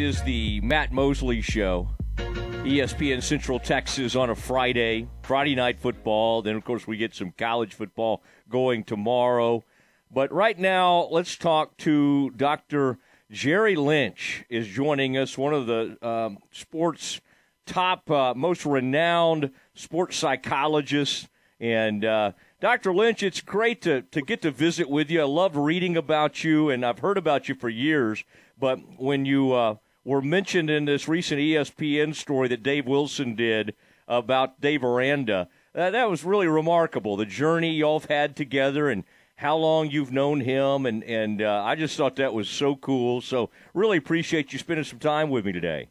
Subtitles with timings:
[0.00, 6.40] Is the Matt Mosley Show, ESPN Central Texas on a Friday, Friday night football.
[6.40, 9.62] Then, of course, we get some college football going tomorrow.
[10.10, 12.96] But right now, let's talk to Dr.
[13.30, 17.20] Jerry Lynch is joining us, one of the um, sports
[17.66, 21.28] top, uh, most renowned sports psychologists.
[21.60, 22.94] And uh, Dr.
[22.94, 25.20] Lynch, it's great to, to get to visit with you.
[25.20, 28.24] I love reading about you, and I've heard about you for years.
[28.58, 29.76] But when you uh,
[30.10, 33.74] were mentioned in this recent ESPN story that Dave Wilson did
[34.08, 37.16] about Dave Aranda, uh, that was really remarkable.
[37.16, 39.04] The journey y'all have had together and–
[39.40, 43.22] how long you've known him, and and uh, I just thought that was so cool.
[43.22, 45.88] So really appreciate you spending some time with me today.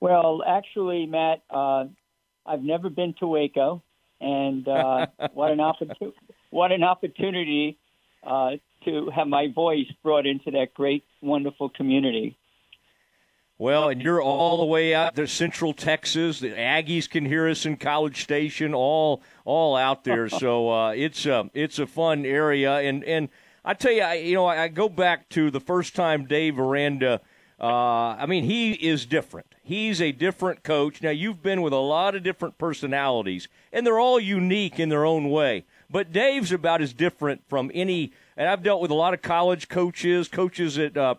[0.00, 1.84] Well, actually, Matt, uh,
[2.44, 3.82] I've never been to Waco,
[4.20, 6.16] and uh, what an opportunity!
[6.50, 7.78] What an opportunity
[8.24, 8.52] uh,
[8.84, 12.36] to have my voice brought into that great, wonderful community.
[13.56, 16.40] Well, and you're all the way out there, Central Texas.
[16.40, 20.28] The Aggies can hear us in College Station, all all out there.
[20.28, 23.28] So uh, it's a it's a fun area, and and
[23.64, 27.20] I tell you, I, you know, I go back to the first time Dave Aranda.
[27.60, 29.54] Uh, I mean, he is different.
[29.62, 31.00] He's a different coach.
[31.00, 35.06] Now, you've been with a lot of different personalities, and they're all unique in their
[35.06, 35.64] own way.
[35.88, 38.12] But Dave's about as different from any.
[38.36, 41.14] And I've dealt with a lot of college coaches, coaches at uh,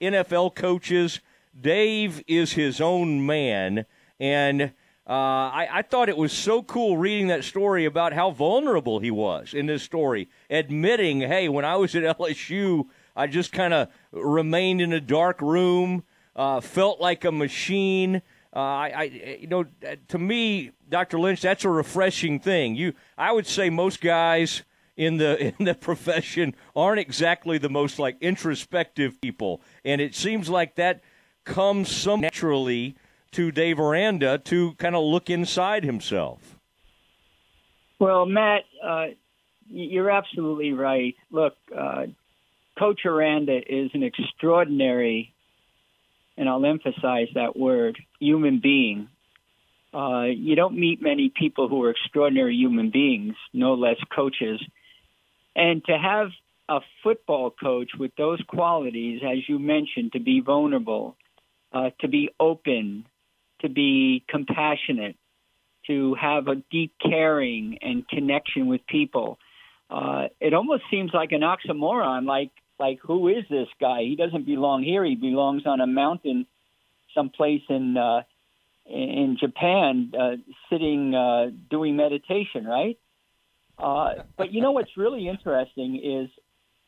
[0.00, 1.20] NFL coaches
[1.58, 3.86] Dave is his own man,
[4.18, 4.72] and
[5.06, 9.10] uh, I, I, thought it was so cool reading that story about how vulnerable he
[9.10, 12.86] was in this story, admitting, "Hey, when I was at LSU,
[13.16, 16.04] I just kind of remained in a dark room,
[16.36, 18.22] uh, felt like a machine."
[18.54, 19.02] Uh, I, I,
[19.40, 19.64] you know,
[20.08, 21.18] to me, Dr.
[21.18, 22.76] Lynch, that's a refreshing thing.
[22.76, 24.62] You, I would say most guys
[24.96, 30.48] in the in the profession aren't exactly the most like introspective people, and it seems
[30.48, 31.02] like that
[31.44, 32.96] comes so naturally
[33.32, 36.58] to Dave Aranda to kind of look inside himself.
[37.98, 39.06] Well, Matt, uh,
[39.68, 41.14] you're absolutely right.
[41.30, 42.06] Look, uh,
[42.78, 45.32] Coach Aranda is an extraordinary,
[46.36, 49.08] and I'll emphasize that word, human being.
[49.94, 54.60] Uh, you don't meet many people who are extraordinary human beings, no less coaches.
[55.54, 56.30] And to have
[56.68, 61.16] a football coach with those qualities, as you mentioned, to be vulnerable,
[61.72, 63.06] uh, to be open,
[63.60, 65.16] to be compassionate,
[65.86, 69.38] to have a deep caring and connection with people.
[69.90, 72.26] Uh, it almost seems like an oxymoron.
[72.26, 74.02] Like, like who is this guy?
[74.02, 75.04] He doesn't belong here.
[75.04, 76.46] He belongs on a mountain,
[77.14, 78.22] someplace in uh,
[78.86, 80.36] in Japan, uh,
[80.68, 82.98] sitting uh, doing meditation, right?
[83.78, 86.30] Uh, but you know what's really interesting is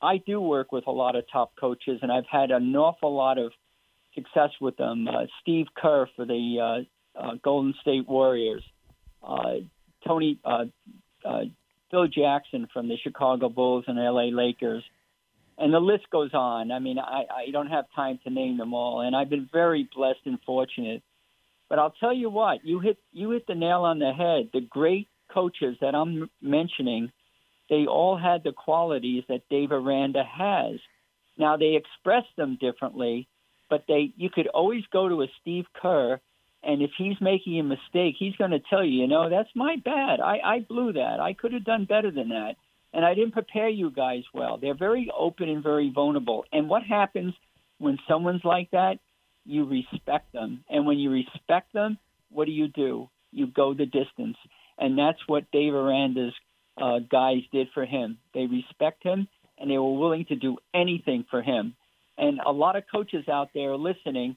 [0.03, 3.39] I do work with a lot of top coaches, and I've had an awful lot
[3.39, 3.53] of
[4.15, 5.09] success with them.
[5.09, 6.85] Uh, Steve Kerr for the
[7.19, 8.63] uh, uh, Golden State Warriors,
[9.23, 9.55] uh,
[10.07, 10.41] Tony,
[11.91, 14.83] Phil Jackson from the Chicago Bulls and LA Lakers,
[15.57, 16.73] and the list goes on.
[16.73, 19.89] I mean, I, I don't have time to name them all, and I've been very
[19.95, 21.03] blessed and fortunate.
[21.69, 24.51] But I'll tell you what, you hit you hit the nail on the head.
[24.53, 27.11] The great coaches that I'm mentioning,
[27.71, 30.79] they all had the qualities that Dave Aranda has.
[31.39, 33.29] Now they express them differently,
[33.69, 36.21] but they you could always go to a Steve Kerr,
[36.63, 39.77] and if he's making a mistake, he's going to tell you, you know, that's my
[39.85, 40.21] bad.
[40.21, 41.21] I, I blew that.
[41.21, 42.55] I could have done better than that,
[42.93, 44.59] and I didn't prepare you guys well.
[44.59, 46.45] They're very open and very vulnerable.
[46.53, 47.35] And what happens
[47.79, 48.99] when someone's like that?
[49.45, 51.99] You respect them, and when you respect them,
[52.31, 53.11] what do you do?
[53.31, 54.37] You go the distance,
[54.79, 56.33] and that's what Dave Aranda's
[56.81, 58.19] uh, guys did for him.
[58.33, 61.75] They respect him, and they were willing to do anything for him.
[62.17, 64.37] And a lot of coaches out there listening,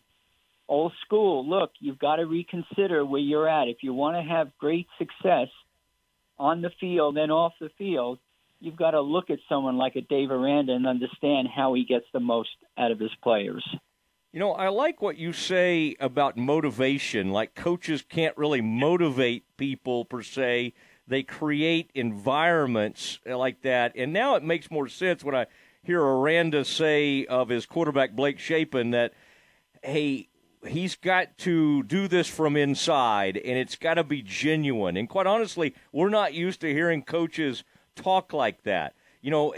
[0.68, 3.68] old school, look, you've got to reconsider where you're at.
[3.68, 5.50] If you want to have great success
[6.40, 8.20] on the field and off the field,
[8.60, 12.06] you've got to look at someone like a Dave Aranda and understand how he gets
[12.14, 13.64] the most out of his players.
[14.34, 17.32] You know, I like what you say about motivation.
[17.32, 20.74] Like coaches can't really motivate people per se.
[21.08, 23.94] They create environments eh, like that.
[23.96, 25.46] And now it makes more sense when I
[25.88, 29.14] hear Aranda say of his quarterback Blake Shapen that,
[29.82, 30.28] hey,
[30.68, 34.98] he's got to do this from inside and it's got to be genuine.
[34.98, 37.64] And quite honestly, we're not used to hearing coaches
[37.96, 38.96] talk like that.
[39.22, 39.56] You know,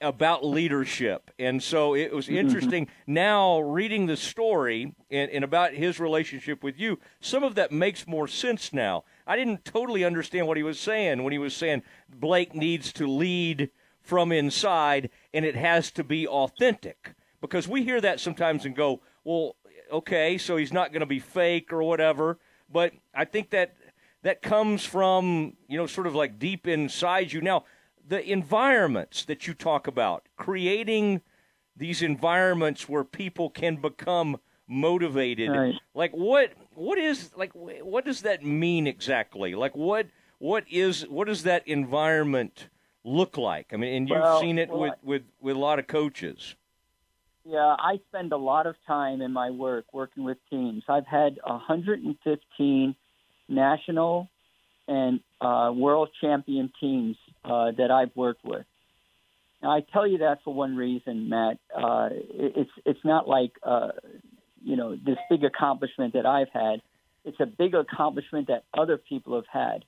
[0.00, 1.30] about leadership.
[1.38, 2.36] And so it was mm-hmm.
[2.36, 6.98] interesting now reading the story and, and about his relationship with you.
[7.20, 9.04] Some of that makes more sense now.
[9.26, 13.06] I didn't totally understand what he was saying when he was saying Blake needs to
[13.06, 13.70] lead
[14.06, 19.00] from inside and it has to be authentic because we hear that sometimes and go,
[19.24, 19.56] well,
[19.92, 22.38] okay, so he's not going to be fake or whatever.
[22.70, 23.76] But I think that
[24.22, 27.40] that comes from you know sort of like deep inside you.
[27.40, 27.64] Now,
[28.08, 31.20] the environments that you talk about, creating
[31.76, 35.50] these environments where people can become motivated.
[35.50, 35.74] Right.
[35.94, 39.54] Like what what is like what does that mean exactly?
[39.54, 40.06] Like what
[40.38, 42.68] what is what does that environment
[43.06, 43.68] look like?
[43.72, 46.56] I mean, and you've Well, seen it well, with, with with a lot of coaches.
[47.44, 50.82] Yeah, I spend a lot of time in my work working with teams.
[50.88, 52.96] I've had 115
[53.48, 54.28] national
[54.88, 58.66] and uh, world champion teams uh, that I've worked with.
[59.62, 61.58] Now, I tell you that for one reason, Matt.
[61.74, 63.92] Uh, it- it's it's not like uh,
[64.64, 66.82] you know this big accomplishment that I've had.
[67.24, 69.84] It's a big accomplishment that other people have had.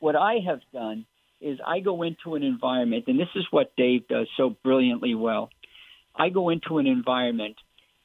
[0.00, 1.06] What I have done
[1.40, 5.50] is I go into an environment, and this is what Dave does so brilliantly well.
[6.14, 7.56] I go into an environment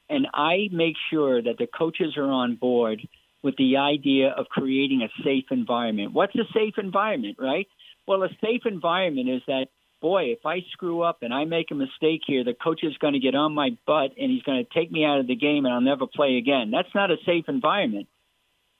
[0.10, 3.08] and I make sure that the coaches are on board
[3.44, 6.14] with the idea of creating a safe environment.
[6.14, 7.68] What's a safe environment, right?
[8.08, 9.68] Well, a safe environment is that,
[10.02, 13.14] boy, if I screw up and I make a mistake here, the coach is going
[13.14, 15.66] to get on my butt and he's going to take me out of the game
[15.66, 16.72] and I'll never play again.
[16.72, 18.08] That's not a safe environment.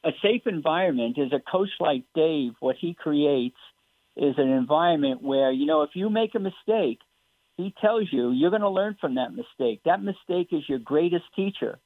[0.04, 3.58] A safe environment is a coach like Dave, what he creates
[4.18, 7.00] is an environment where, you know, if you make a mistake,
[7.58, 9.82] he tells you you're going to learn from that mistake.
[9.86, 11.80] That mistake is your greatest teacher.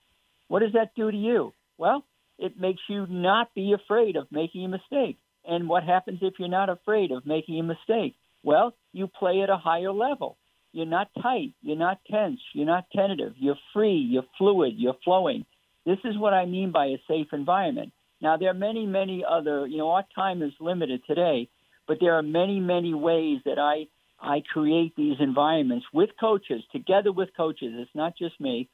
[0.48, 1.54] What does that do to you?
[1.78, 2.04] Well,
[2.38, 5.18] it makes you not be afraid of making a mistake.
[5.46, 8.16] And what happens if you're not afraid of making a mistake?
[8.44, 10.38] Well, you play at a higher level.
[10.72, 11.54] You're not tight.
[11.62, 12.40] You're not tense.
[12.54, 13.34] You're not tentative.
[13.38, 13.98] You're free.
[13.98, 14.74] You're fluid.
[14.78, 15.46] You're flowing.
[15.86, 17.92] This is what I mean by a safe environment.
[18.22, 21.50] Now, there are many, many other, you know, our time is limited today,
[21.90, 23.88] but there are many, many ways that I
[24.22, 27.74] I create these environments with coaches, together with coaches.
[27.76, 28.70] It's not just me.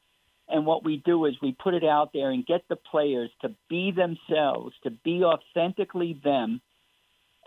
[0.50, 3.56] And what we do is we put it out there and get the players to
[3.69, 6.62] be themselves, to be authentically them,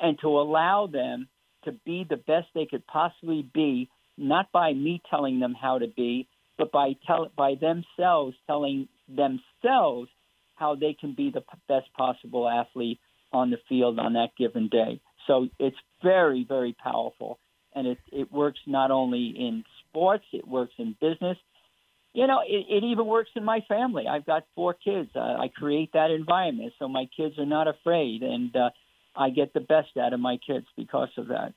[0.01, 1.29] and to allow them
[1.65, 5.89] to be the best they could possibly be, not by me telling them how to
[5.89, 10.09] be, but by tell, by themselves telling themselves
[10.55, 13.01] how they can be the best possible athlete
[13.33, 15.01] on the field on that given day.
[15.29, 17.39] So it's very, very powerful
[17.79, 21.39] and it, it works not only in sports, it works in business.
[22.13, 24.07] You know, it, it even works in my family.
[24.09, 25.11] I've got four kids.
[25.15, 28.71] Uh, I create that environment so my kids are not afraid, and uh,
[29.15, 31.53] I get the best out of my kids because of that.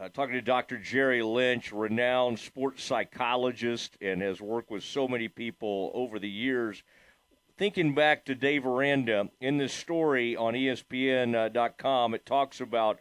[0.00, 0.76] Uh, talking to Dr.
[0.76, 6.82] Jerry Lynch, renowned sports psychologist, and has worked with so many people over the years.
[7.58, 12.98] Thinking back to Dave Aranda in this story on ESPN.com, it talks about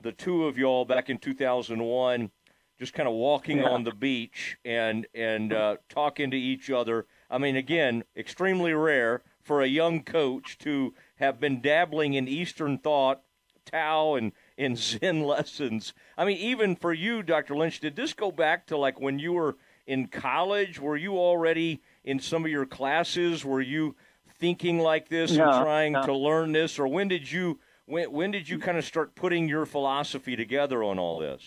[0.00, 2.30] the two of y'all back in 2001
[2.78, 3.70] just kind of walking Yeah.
[3.70, 7.06] on the beach and and uh, talking to each other.
[7.28, 12.78] I mean, again, extremely rare for a young coach to have been dabbling in Eastern
[12.78, 13.22] thought,
[13.66, 15.92] Tao, and in Zen lessons.
[16.16, 17.56] I mean, even for you, Dr.
[17.56, 19.56] Lynch, did this go back to like when you were
[19.86, 20.80] in college?
[20.80, 23.44] Were you already in some of your classes?
[23.44, 23.94] Were you
[24.38, 26.06] thinking like this and trying no.
[26.06, 27.60] to learn this, or when did you?
[27.84, 31.42] When, when did you kind of start putting your philosophy together on all this?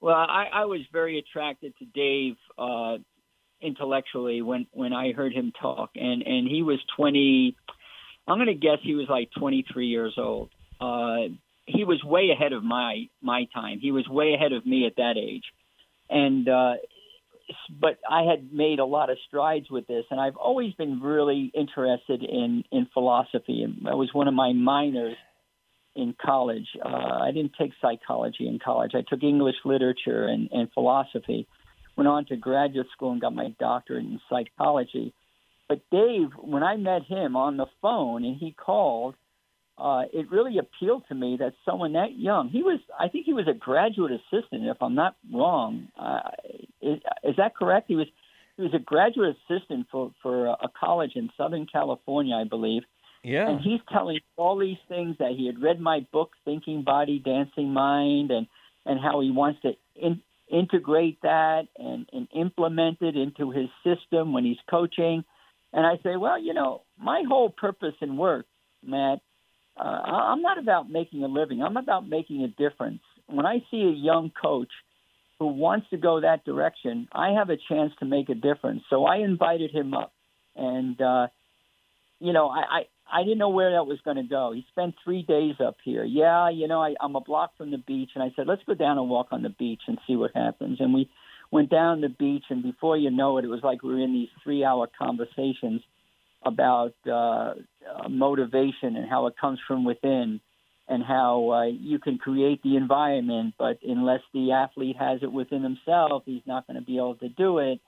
[0.00, 2.98] Well, I, I was very attracted to Dave uh,
[3.62, 7.56] intellectually when when I heard him talk, and and he was twenty.
[8.26, 10.50] I'm going to guess he was like 23 years old.
[10.78, 11.32] Uh,
[11.64, 13.78] he was way ahead of my my time.
[13.80, 15.44] He was way ahead of me at that age,
[16.10, 16.74] and uh,
[17.80, 21.50] but I had made a lot of strides with this, and I've always been really
[21.54, 23.62] interested in in philosophy.
[23.62, 25.16] And that was one of my minors
[25.94, 26.68] in college.
[26.84, 28.92] Uh, I didn't take psychology in college.
[28.94, 31.46] I took English literature and, and philosophy.
[31.96, 35.12] Went on to graduate school and got my doctorate in psychology.
[35.68, 39.16] But Dave, when I met him on the phone and he called,
[39.78, 43.32] uh, it really appealed to me that someone that young, he was, I think he
[43.32, 45.88] was a graduate assistant, if I'm not wrong.
[45.98, 46.30] Uh,
[46.82, 47.86] is, is that correct?
[47.88, 48.08] He was,
[48.56, 52.82] he was a graduate assistant for, for a college in Southern California, I believe.
[53.22, 53.48] Yeah.
[53.48, 57.72] And he's telling all these things that he had read my book, Thinking Body, Dancing
[57.72, 58.46] Mind, and
[58.86, 64.32] and how he wants to in, integrate that and, and implement it into his system
[64.32, 65.24] when he's coaching.
[65.72, 68.46] And I say, well, you know, my whole purpose in work,
[68.82, 69.18] Matt,
[69.78, 71.62] uh, I'm not about making a living.
[71.62, 73.00] I'm about making a difference.
[73.26, 74.70] When I see a young coach
[75.38, 78.82] who wants to go that direction, I have a chance to make a difference.
[78.90, 80.12] So I invited him up,
[80.56, 81.28] and uh,
[82.20, 84.52] you know, I, I I didn't know where that was going to go.
[84.52, 86.04] He spent three days up here.
[86.04, 88.74] Yeah, you know, I, I'm a block from the beach, and I said, let's go
[88.74, 90.78] down and walk on the beach and see what happens.
[90.80, 91.08] And we
[91.50, 94.12] went down the beach, and before you know it, it was like we were in
[94.12, 95.80] these three-hour conversations.
[96.48, 97.54] About uh,
[98.08, 100.40] motivation and how it comes from within,
[100.88, 105.62] and how uh, you can create the environment, but unless the athlete has it within
[105.62, 107.80] himself, he's not going to be able to do it.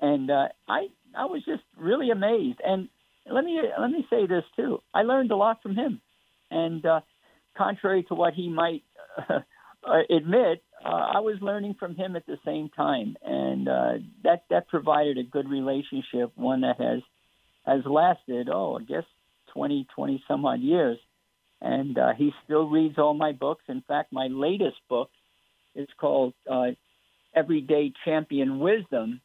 [0.00, 2.60] And uh, I I was just really amazed.
[2.64, 2.88] And
[3.30, 4.78] let me let me say this too.
[4.94, 6.00] I learned a lot from him,
[6.50, 7.00] and uh,
[7.56, 8.82] contrary to what he might
[9.28, 9.40] uh,
[10.10, 13.92] admit, uh, I was learning from him at the same time, and uh,
[14.24, 17.02] that that provided a good relationship, one that has
[17.70, 18.48] has lasted.
[18.52, 19.04] Oh, I guess
[19.54, 20.98] 20, 20 some odd years,
[21.60, 23.64] and uh, he still reads all my books.
[23.68, 25.10] In fact, my latest book
[25.74, 26.70] is called uh,
[27.34, 29.20] Everyday Champion Wisdom,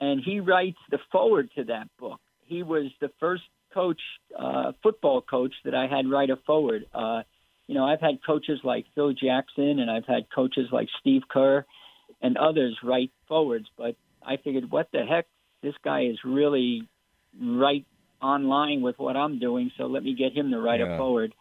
[0.00, 2.20] and he writes the forward to that book.
[2.46, 4.00] He was the first coach,
[4.38, 6.86] uh, football coach, that I had write a forward.
[6.94, 7.22] Uh,
[7.66, 11.64] you know, I've had coaches like Phil Jackson and I've had coaches like Steve Kerr
[12.20, 15.26] and others write forwards, but I figured, what the heck,
[15.62, 16.86] this guy is really
[17.40, 17.84] right
[18.20, 20.94] on line with what I'm doing, so let me get him to write yeah.
[20.94, 21.34] a forward.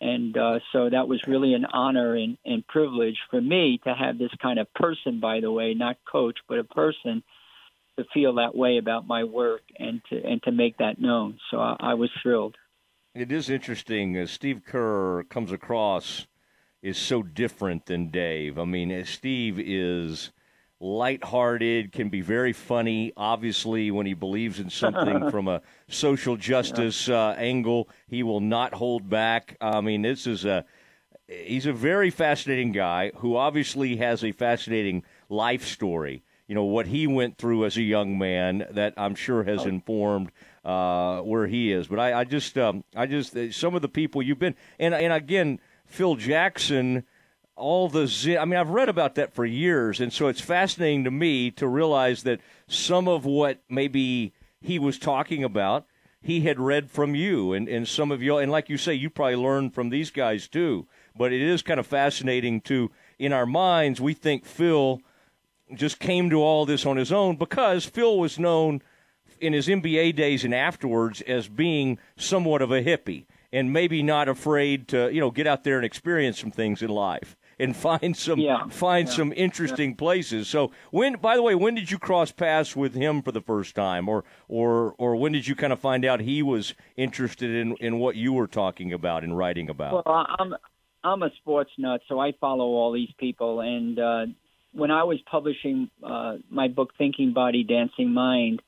[0.00, 4.18] And uh, so that was really an honor and, and privilege for me to have
[4.18, 7.22] this kind of person, by the way, not coach, but a person
[7.96, 11.38] to feel that way about my work and to and to make that known.
[11.50, 12.56] So I, I was thrilled.
[13.14, 14.18] It is interesting.
[14.18, 16.26] Uh, Steve Kerr comes across
[16.82, 18.58] is so different than Dave.
[18.58, 20.32] I mean, uh, Steve is
[20.82, 23.12] lighthearted, can be very funny.
[23.16, 28.74] Obviously, when he believes in something from a social justice uh, angle, he will not
[28.74, 29.56] hold back.
[29.60, 30.64] I mean, this is a
[31.28, 36.24] he's a very fascinating guy who obviously has a fascinating life story.
[36.48, 39.68] You know what he went through as a young man that I'm sure has oh.
[39.68, 40.32] informed
[40.64, 41.86] uh, where he is.
[41.86, 44.94] But I, I just, um, I just, uh, some of the people you've been, and
[44.94, 47.04] and again, Phil Jackson,
[47.56, 51.04] all the, Zen, I mean, I've read about that for years, and so it's fascinating
[51.04, 55.86] to me to realize that some of what maybe he was talking about,
[56.20, 59.10] he had read from you, and and some of you, and like you say, you
[59.10, 60.86] probably learned from these guys too.
[61.16, 65.00] But it is kind of fascinating to, in our minds, we think Phil
[65.74, 68.82] just came to all this on his own because Phil was known
[69.40, 74.28] in his NBA days and afterwards as being somewhat of a hippie and maybe not
[74.28, 78.16] afraid to, you know, get out there and experience some things in life and find
[78.16, 79.96] some yeah, find yeah, some interesting yeah.
[79.96, 80.48] places.
[80.48, 83.74] So when by the way, when did you cross paths with him for the first
[83.74, 87.76] time or or or when did you kind of find out he was interested in
[87.76, 90.04] in what you were talking about and writing about?
[90.06, 90.54] Well, I'm
[91.04, 94.26] I'm a sports nut, so I follow all these people and uh
[94.72, 98.62] when I was publishing uh, my book Thinking Body Dancing Mind,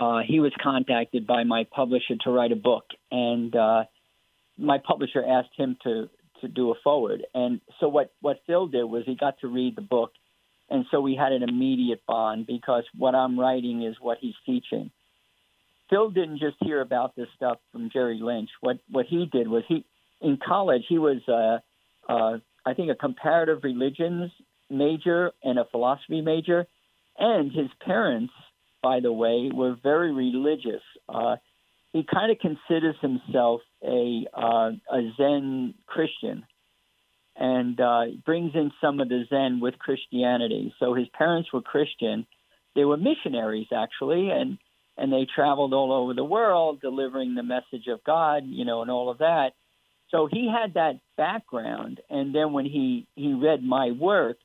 [0.00, 3.84] uh, he was contacted by my publisher to write a book, and uh,
[4.58, 6.08] my publisher asked him to
[6.46, 7.26] to do a forward.
[7.34, 10.12] And so what what Phil did was he got to read the book,
[10.70, 14.90] and so we had an immediate bond because what I'm writing is what he's teaching.
[15.90, 18.50] Phil didn't just hear about this stuff from Jerry Lynch.
[18.60, 19.84] What what he did was he
[20.20, 24.30] in college he was uh, uh, I think a comparative religions
[24.68, 26.66] major and a philosophy major,
[27.18, 28.32] and his parents
[28.86, 30.82] by the way, were very religious.
[31.08, 31.36] Uh,
[31.96, 36.44] he kind of considers himself a uh, a Zen Christian,
[37.36, 40.74] and uh, brings in some of the Zen with Christianity.
[40.78, 42.26] So his parents were Christian;
[42.74, 44.58] they were missionaries actually, and
[44.96, 48.90] and they traveled all over the world delivering the message of God, you know, and
[48.90, 49.50] all of that.
[50.10, 54.36] So he had that background, and then when he he read my work,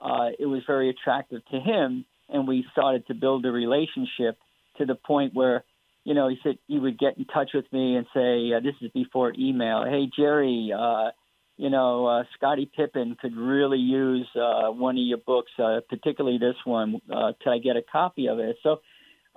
[0.00, 4.38] uh, it was very attractive to him and we started to build a relationship
[4.76, 5.64] to the point where
[6.04, 8.74] you know he said he would get in touch with me and say uh, this
[8.80, 11.10] is before email hey jerry uh
[11.56, 16.38] you know uh, scottie pippen could really use uh one of your books uh, particularly
[16.38, 18.56] this one uh could i get a copy of it?
[18.62, 18.80] So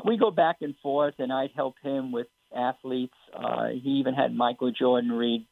[0.05, 4.35] we go back and forth and i'd help him with athletes uh he even had
[4.35, 5.45] michael jordan read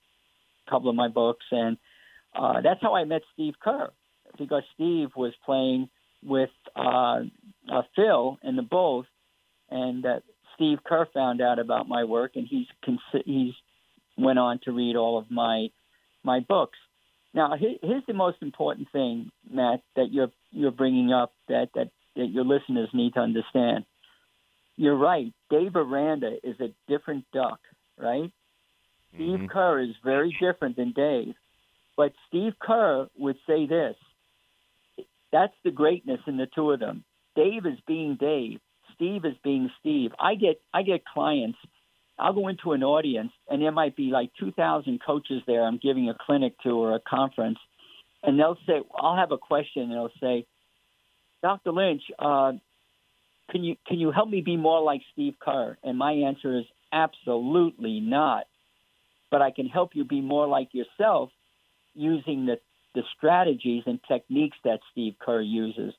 [0.68, 1.78] a couple of my books and
[2.36, 3.90] uh that's how i met steve kerr
[4.38, 5.90] because steve was playing
[6.24, 7.22] with uh,
[7.72, 9.06] uh, Phil and the Bulls,
[9.70, 10.20] and uh,
[10.60, 12.68] Steve Kerr found out about my work, and he's
[13.26, 13.54] he's
[14.18, 15.70] went on to read all of my
[16.22, 16.78] my books.
[17.34, 22.26] Now, here's the most important thing, Matt, that you're you're bringing up that that that
[22.26, 23.86] your listeners need to understand.
[24.76, 25.32] You're right.
[25.50, 27.60] Dave Aranda is a different duck,
[27.98, 28.32] right?
[29.16, 29.36] Mm-hmm.
[29.36, 31.36] Steve Kerr is very different than Dave.
[31.96, 33.96] But Steve Kerr would say this
[35.32, 37.06] that's the greatness in the two of them.
[37.36, 38.60] Dave is being Dave.
[39.00, 40.12] Steve is being Steve.
[40.20, 41.58] I get I get clients.
[42.18, 45.64] I'll go into an audience and there might be like 2,000 coaches there.
[45.64, 47.60] I'm giving a clinic to or a conference,
[48.22, 50.46] and they'll say, I'll have a question, and they'll say,
[51.42, 51.72] Dr.
[51.72, 52.52] Lynch, uh,
[53.50, 55.78] can you can you help me be more like Steve Kerr?
[55.82, 58.46] And my answer is, Absolutely not.
[59.32, 61.30] But I can help you be more like yourself
[61.94, 62.60] using the,
[62.96, 65.94] the strategies and techniques that Steve Kerr uses.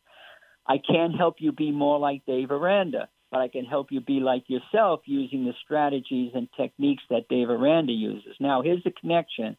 [0.71, 4.21] I can't help you be more like Dave Aranda, but I can help you be
[4.21, 8.37] like yourself using the strategies and techniques that Dave Aranda uses.
[8.39, 9.57] Now, here's the connection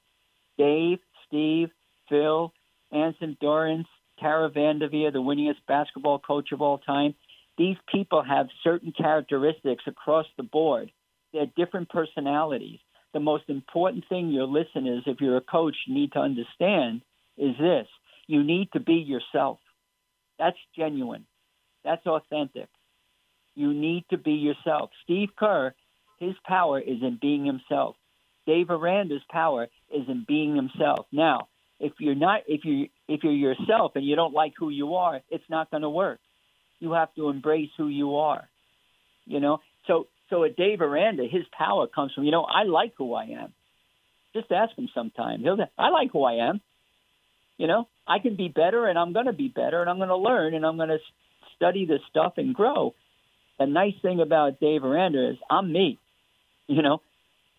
[0.58, 1.68] Dave, Steve,
[2.08, 2.53] Phil,
[2.94, 3.89] Anson Dorrance,
[4.22, 7.13] Tara Vanderveer, the winningest basketball coach of all time.
[7.58, 10.94] These people have certain characteristics across the board.
[11.34, 12.80] They're different personalities.
[13.12, 17.01] The most important thing your listeners, if you're a coach, need to understand
[17.38, 17.88] is this
[18.27, 19.60] you need to be yourself.
[20.42, 21.28] That's genuine.
[21.84, 22.68] That's authentic.
[23.54, 24.90] You need to be yourself.
[25.04, 25.76] Steve Kerr,
[26.20, 27.96] his power is in being himself.
[28.48, 31.06] Dave Aranda's power is in being himself.
[31.12, 31.48] Now,
[31.80, 35.22] if you're not if you if you're yourself and you don't like who you are,
[35.30, 36.20] it's not going to work.
[36.80, 38.50] You have to embrace who you are.
[39.26, 42.94] You know, so so at Dave Aranda, his power comes from you know I like
[42.98, 43.54] who I am.
[44.34, 45.42] Just ask him sometime.
[45.42, 46.62] He'll I like who I am.
[47.62, 50.10] You know, I can be better, and I'm going to be better, and I'm going
[50.10, 50.98] to learn, and I'm going to
[51.56, 52.96] study this stuff and grow.
[53.60, 56.00] The nice thing about Dave Aranda is I'm me.
[56.65, 57.03] You know,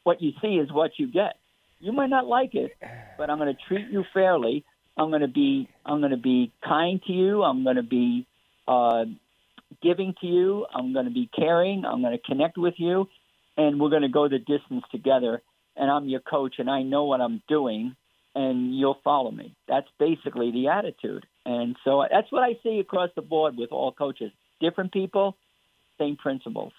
[0.02, 1.37] what you see is what you get.
[1.78, 2.73] You might not like it,
[3.16, 4.64] but I'm going to treat you fairly.
[4.97, 7.44] I'm going to be I'm going to be kind to you.
[7.44, 8.26] I'm going to be
[8.66, 9.04] uh,
[9.85, 10.66] giving to you.
[10.75, 11.85] I'm going to be caring.
[11.85, 13.06] I'm going to connect with you,
[13.56, 15.42] and we're going to go the distance together.
[15.76, 17.94] And I'm your coach, and I know what I'm doing,
[18.35, 19.55] and you'll follow me.
[19.69, 21.27] That's basically the attitude.
[21.45, 24.33] And so that's what I see across the board with all coaches.
[24.61, 25.37] Different people,
[25.99, 26.73] same principles.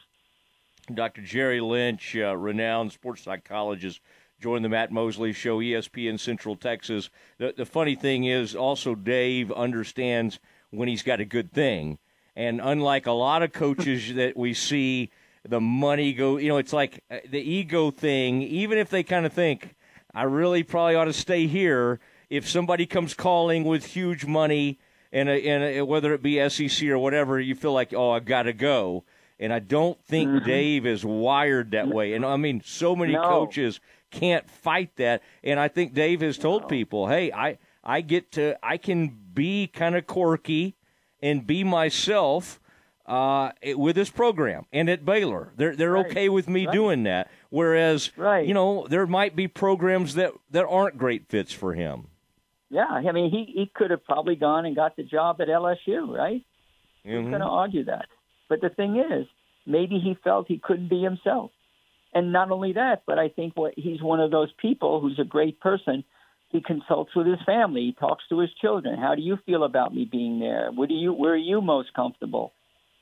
[0.93, 1.21] Dr.
[1.21, 4.01] Jerry Lynch, uh, renowned sports psychologist,
[4.41, 7.09] joined the Matt Mosley Show, ESPN Central Texas.
[7.37, 10.39] The, the funny thing is, also, Dave understands
[10.71, 11.99] when he's got a good thing.
[12.35, 15.11] And unlike a lot of coaches that we see,
[15.47, 19.25] the money go, you know, it's like uh, the ego thing, even if they kind
[19.25, 19.75] of think,
[20.13, 21.99] I really probably ought to stay here.
[22.29, 24.79] If somebody comes calling with huge money,
[25.11, 28.19] and, a, and a, whether it be SEC or whatever, you feel like, oh, I
[28.19, 29.03] got to go.
[29.39, 30.45] And I don't think mm-hmm.
[30.45, 32.13] Dave is wired that way.
[32.13, 33.21] And I mean, so many no.
[33.21, 35.21] coaches can't fight that.
[35.43, 36.67] And I think Dave has told no.
[36.67, 40.75] people, hey, I, I get to, I can be kind of quirky
[41.21, 42.59] and be myself
[43.05, 45.51] uh, with this program and at Baylor.
[45.57, 46.05] They're they're right.
[46.05, 46.73] okay with me right.
[46.73, 47.29] doing that.
[47.53, 48.47] Whereas, right.
[48.47, 52.07] you know, there might be programs that, that aren't great fits for him.
[52.71, 56.07] Yeah, I mean, he he could have probably gone and got the job at LSU,
[56.07, 56.43] right?
[57.05, 57.11] Mm-hmm.
[57.11, 58.07] Who's going to argue that?
[58.49, 59.27] But the thing is,
[59.67, 61.51] maybe he felt he couldn't be himself.
[62.11, 65.23] And not only that, but I think what he's one of those people who's a
[65.23, 66.03] great person.
[66.49, 67.81] He consults with his family.
[67.81, 68.97] He talks to his children.
[68.97, 70.71] How do you feel about me being there?
[70.71, 72.51] Where do you where are you most comfortable?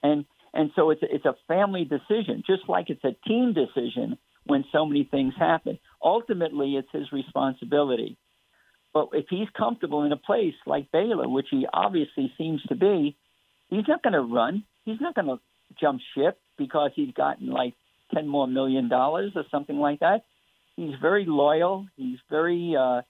[0.04, 4.18] And and so it's a, it's a family decision, just like it's a team decision
[4.46, 5.80] when so many things happen.
[6.04, 8.18] Ultimately, it's his responsibility.
[8.94, 13.16] But if he's comfortable in a place like Baylor, which he obviously seems to be,
[13.70, 14.64] he's not going to run.
[14.84, 15.40] He's not going to
[15.80, 17.74] jump ship because he's gotten like
[18.14, 20.26] ten more million dollars or something like that.
[20.76, 21.88] He's very loyal.
[21.96, 23.02] He's very uh,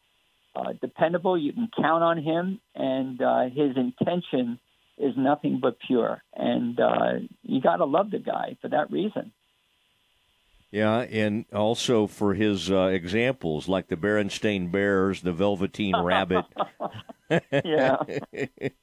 [0.55, 1.37] uh, dependable.
[1.37, 4.59] You can count on him, and uh, his intention
[4.97, 6.21] is nothing but pure.
[6.35, 7.13] And uh,
[7.43, 9.31] you got to love the guy for that reason.
[10.71, 16.45] Yeah, and also for his uh, examples like the Berenstain Bears, the Velveteen Rabbit.
[17.51, 17.97] yeah,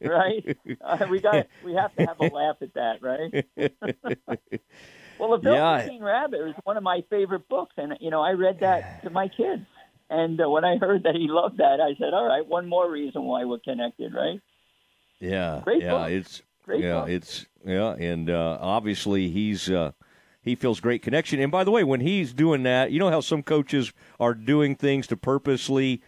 [0.03, 0.59] right.
[0.83, 3.47] Uh, we got we have to have a laugh at that, right?
[5.19, 6.07] well, the Velveteen yeah.
[6.07, 9.29] Rabbit is one of my favorite books, and you know I read that to my
[9.29, 9.63] kids.
[10.11, 12.91] And uh, when I heard that he loved that, I said, "All right, one more
[12.91, 14.41] reason why we're connected, right?"
[15.21, 16.11] Yeah, Great yeah, book.
[16.11, 17.09] it's Great yeah, book.
[17.09, 19.93] it's yeah, and uh, obviously he's uh,
[20.49, 21.41] he feels great connection.
[21.41, 24.75] And by the way, when he's doing that, you know how some coaches are doing
[24.75, 26.01] things to purposely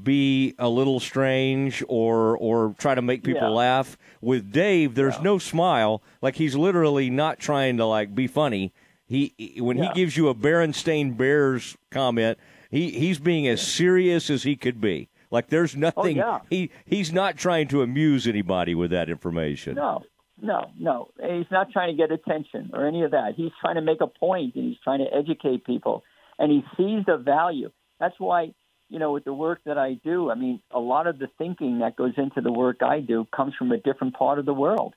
[0.00, 3.48] be a little strange or or try to make people Yeah.
[3.48, 3.98] laugh.
[4.20, 5.22] With Dave, there's Yeah.
[5.22, 6.02] no smile.
[6.22, 8.72] Like he's literally not trying to like be funny.
[9.06, 9.88] He when Yeah.
[9.88, 12.38] he gives you a Berenstain Bears comment,
[12.70, 15.08] he he's being as serious as he could be.
[15.32, 16.38] Like there's oh, nothing Oh, yeah.
[16.48, 19.74] he he's not trying to amuse anybody with that information.
[19.74, 20.02] No,
[20.42, 21.10] no, no.
[21.18, 23.34] He's not trying to get attention or any of that.
[23.36, 26.02] He's trying to make a point and he's trying to educate people.
[26.38, 27.70] And he sees the value.
[27.98, 28.54] That's why,
[28.88, 31.80] you know, with the work that I do, I mean, a lot of the thinking
[31.80, 34.94] that goes into the work I do comes from a different part of the world.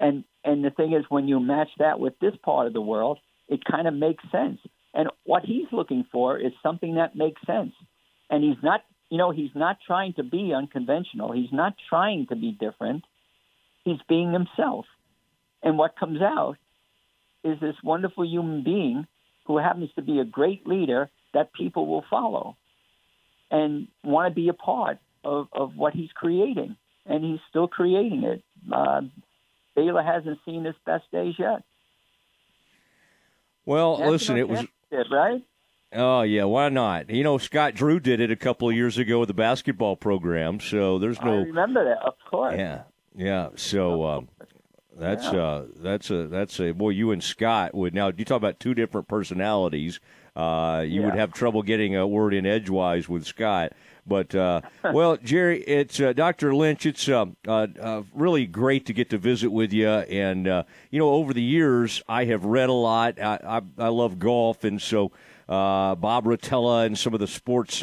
[0.00, 3.18] And and the thing is when you match that with this part of the world,
[3.48, 4.58] it kind of makes sense.
[4.94, 7.72] And what he's looking for is something that makes sense.
[8.28, 8.80] And he's not,
[9.10, 11.32] you know, he's not trying to be unconventional.
[11.32, 13.04] He's not trying to be different
[13.84, 14.86] he's being himself.
[15.62, 16.56] And what comes out
[17.44, 19.06] is this wonderful human being
[19.46, 22.56] who happens to be a great leader that people will follow
[23.50, 26.76] and want to be a part of, of what he's creating.
[27.04, 28.42] And he's still creating it.
[28.72, 29.02] Uh,
[29.74, 31.62] Baylor hasn't seen his best days yet.
[33.64, 34.66] Well, National listen, it was
[35.10, 35.42] right.
[35.94, 37.10] Oh yeah, why not?
[37.10, 40.58] You know, Scott Drew did it a couple of years ago with the basketball program,
[40.58, 41.40] so there's no.
[41.40, 42.54] I remember that, of course.
[42.56, 42.82] Yeah,
[43.16, 43.48] yeah.
[43.56, 44.28] So um,
[44.96, 45.42] that's yeah.
[45.42, 46.90] uh, that's a that's a boy.
[46.90, 48.12] You and Scott would now.
[48.16, 50.00] You talk about two different personalities.
[50.34, 51.06] Uh, you yeah.
[51.06, 53.72] would have trouble getting a word in edgewise with Scott.
[54.06, 56.54] But uh, well, Jerry, it's uh, Dr.
[56.54, 56.86] Lynch.
[56.86, 59.88] It's uh, uh, uh, really great to get to visit with you.
[59.88, 63.20] And uh, you know, over the years, I have read a lot.
[63.20, 65.12] I, I, I love golf, and so
[65.46, 67.82] Bob Rotella and some of the sports.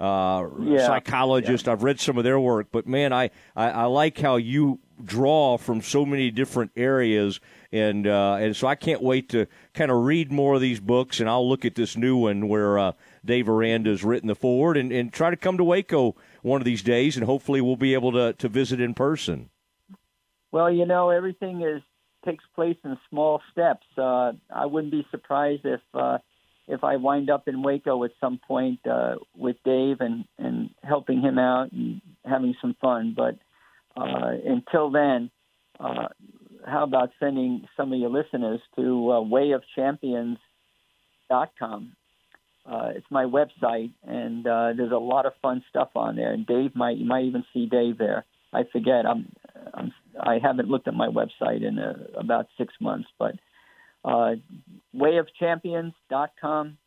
[0.00, 0.86] Yeah.
[0.86, 1.66] psychologists.
[1.66, 1.72] Yeah.
[1.72, 5.56] I've read some of their work, but man, I, I, I like how you draw
[5.56, 7.40] from so many different areas
[7.72, 11.20] and uh, and so I can't wait to kind of read more of these books,
[11.20, 12.92] and I'll look at this new one where uh,
[13.24, 16.82] Dave Aranda's written the forward, and, and try to come to Waco one of these
[16.82, 19.50] days, and hopefully we'll be able to to visit in person.
[20.52, 21.82] Well, you know, everything is
[22.24, 23.86] takes place in small steps.
[23.96, 26.18] Uh, I wouldn't be surprised if uh,
[26.70, 31.20] if I wind up in Waco at some point uh, with Dave and and helping
[31.20, 33.14] him out and having some fun.
[33.16, 33.38] But
[33.96, 35.30] uh, until then,
[35.78, 36.08] uh,
[36.64, 41.92] how about sending some of your listeners to uh, wayofchampions.com?
[42.66, 46.32] Uh, it's my website, and uh, there's a lot of fun stuff on there.
[46.32, 48.24] And Dave might you might even see Dave there.
[48.52, 49.06] I forget.
[49.06, 49.32] I'm,
[49.74, 53.36] I'm I haven't looked at my website in uh, about six months, but
[54.04, 54.34] uh,
[54.94, 56.78] wayofchampions.com,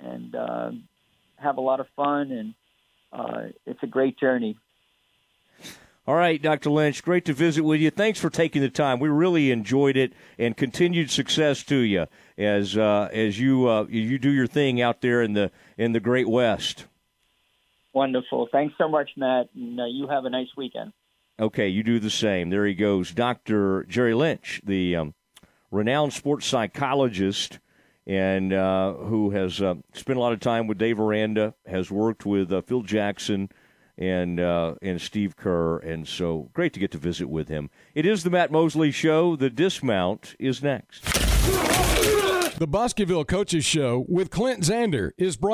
[0.00, 0.70] and uh,
[1.36, 2.30] have a lot of fun.
[2.32, 2.54] And
[3.12, 4.56] uh, it's a great journey.
[6.04, 6.70] All right, Dr.
[6.70, 7.88] Lynch, great to visit with you.
[7.90, 8.98] Thanks for taking the time.
[8.98, 14.18] We really enjoyed it, and continued success to you as uh, as you uh, you
[14.18, 16.86] do your thing out there in the in the Great West.
[17.92, 18.48] Wonderful.
[18.50, 20.92] Thanks so much, Matt, and uh, you have a nice weekend.
[21.38, 22.50] Okay, you do the same.
[22.50, 23.84] There he goes, Dr.
[23.84, 25.14] Jerry Lynch, the um,
[25.72, 27.58] renowned sports psychologist,
[28.06, 32.24] and uh, who has uh, spent a lot of time with Dave Aranda, has worked
[32.24, 33.48] with uh, Phil Jackson
[33.98, 37.70] and uh, and Steve Kerr, and so great to get to visit with him.
[37.94, 39.34] It is the Matt Mosley Show.
[39.36, 41.04] The dismount is next.
[42.58, 45.50] The Bosqueville Coaches Show with Clint Zander is brought.